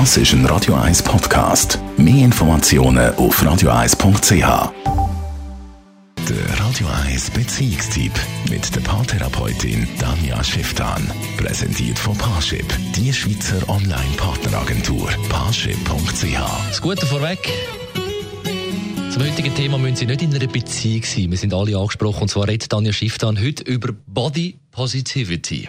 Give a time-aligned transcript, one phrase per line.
[0.00, 1.78] Das ist ein Radio 1 Podcast.
[1.96, 4.72] Mehr Informationen auf radio1.ch.
[6.28, 8.10] Der Radio 1 Beziehungstyp
[8.50, 11.08] mit der Paartherapeutin Danja Schifftan.
[11.36, 15.10] Präsentiert von Paarship, die Schweizer Online-Partneragentur.
[15.28, 16.40] Paarship.ch.
[16.70, 17.48] Das Gute vorweg.
[19.12, 21.30] Zum heutigen Thema müssen Sie nicht in einer Beziehung sein.
[21.30, 22.22] Wir sind alle angesprochen.
[22.22, 25.68] Und zwar redet Danja Schifftan heute über Body Positivity.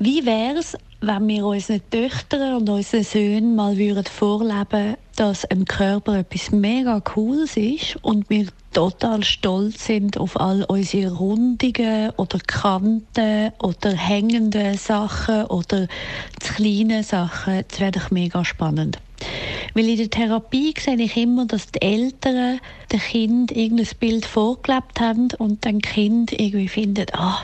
[0.00, 0.76] Wie wäre es,
[1.06, 7.00] wenn wir unseren Töchtern und unseren Söhnen mal würden vorleben dass ein Körper etwas mega
[7.00, 14.76] Cooles ist und wir total stolz sind auf all unsere Rundungen oder Kanten oder hängenden
[14.76, 15.86] Sachen oder
[16.40, 17.64] kleine Sachen.
[17.68, 18.98] Das wäre doch mega spannend.
[19.74, 22.60] Weil in der Therapie sehe ich immer, dass die Eltern
[22.92, 27.42] dem Kind irgendein Bild vorgelebt haben und dann Kind irgendwie findet, ah,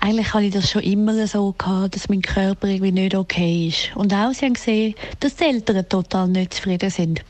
[0.00, 3.96] eigentlich habe ich das schon immer so gehabt, dass mein Körper irgendwie nicht okay ist.
[3.96, 7.24] Und auch sie haben gesehen, dass die Eltern total nicht zufrieden sind.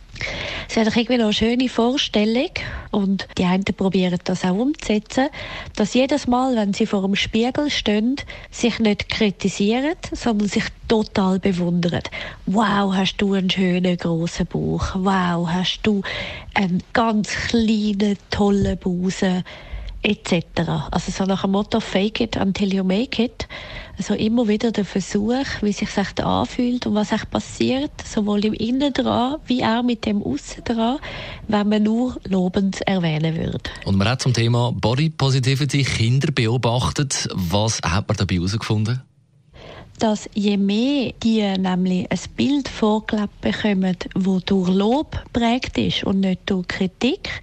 [0.74, 2.50] Wäre doch irgendwie noch eine schöne Vorstellung
[2.90, 5.28] und die einen probieren das auch umzusetzen,
[5.74, 8.16] dass jedes Mal, wenn sie vor dem Spiegel stehen,
[8.50, 12.02] sich nicht kritisieren, sondern sich total bewundern.
[12.46, 14.95] Wow, hast du einen schönen großen Bauch.
[14.95, 16.02] Wow, hast du
[16.54, 19.45] einen ganz kleinen tollen Busen
[20.07, 20.43] etc.
[20.90, 23.49] Also so nach dem Motto Fake it until you make it.
[23.99, 28.52] Also immer wieder der Versuch, wie sich echt anfühlt und was echt passiert, sowohl im
[28.52, 30.98] Innen dran wie auch mit dem Aussen dran,
[31.48, 33.71] wenn man nur lobend erwähnen würde.
[33.85, 37.29] Und man hat zum Thema Body Positivity Kinder beobachtet.
[37.32, 39.02] Was hat man dabei herausgefunden?
[39.98, 46.20] Dass je mehr die nämlich ein Bild vorgelebt bekommen, das durch Lob prägt ist und
[46.20, 47.42] nicht durch Kritik,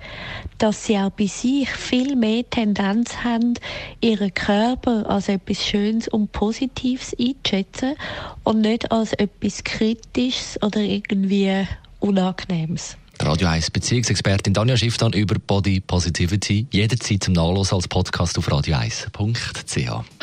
[0.58, 3.56] dass sie auch bei sich viel mehr Tendenz haben,
[4.02, 7.96] ihren Körper als etwas Schönes und Positives einzuschätzen
[8.44, 11.68] und nicht als etwas Kritisches oder irgendwie
[12.00, 12.98] Unangenehmes.
[13.20, 18.50] Radio 1 Beziehungsexpertin Danja Schiff dann über Body Positivity jederzeit zum Nachlesen als Podcast auf
[18.50, 20.23] radio1.ch.